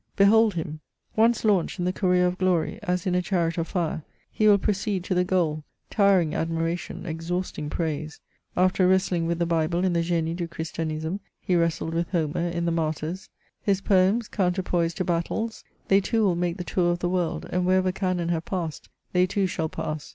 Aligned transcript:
Behold 0.15 0.55
him! 0.55 0.79
Once 1.15 1.45
launched 1.45 1.77
in 1.77 1.85
the 1.85 1.93
career 1.93 2.25
of 2.25 2.39
glory, 2.39 2.79
as 2.81 3.05
in 3.05 3.13
a 3.13 3.21
chariot 3.21 3.59
of 3.59 3.67
fire, 3.67 4.01
he 4.31 4.47
will 4.47 4.57
proceed 4.57 5.03
t9 5.03 5.13
the 5.13 5.23
goal, 5.23 5.63
tiring 5.91 6.33
admiration, 6.33 7.05
exhausting 7.05 7.69
praise. 7.69 8.19
After 8.57 8.87
wrestling 8.87 9.27
with 9.27 9.37
the 9.37 9.45
Bible 9.45 9.85
in 9.85 9.93
the. 9.93 10.01
Genie 10.01 10.33
du 10.33 10.47
Cluristiamsmey 10.47 11.19
he 11.39 11.55
wrestled 11.55 11.93
with^gomer 11.93 12.51
in 12.51 12.65
the 12.65 12.71
Mar 12.71 12.93
tyrs. 12.93 13.29
His 13.61 13.79
poems, 13.79 14.27
counterpoise 14.27 14.95
tojMrttles, 14.95 15.63
they 15.87 16.01
too 16.01 16.23
will 16.23 16.35
make 16.35 16.57
the 16.57 16.63
tour 16.63 16.91
of 16.91 16.97
the 16.97 17.07
world, 17.07 17.45
andjpcfa^fever 17.53 17.93
cannon 17.93 18.29
have 18.29 18.43
passed, 18.45 18.89
they 19.13 19.27
too 19.27 19.45
shall 19.45 19.69
pass. 19.69 20.09